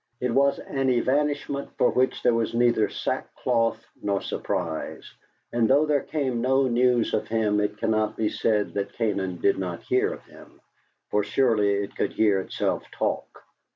[0.19, 5.13] It was an evanishment for which there was neither sackcloth nor surprise;
[5.53, 9.59] and though there came no news of him it cannot be said that Canaan did
[9.59, 10.59] not hear of him,
[11.11, 13.43] for surely it could hear itself talk.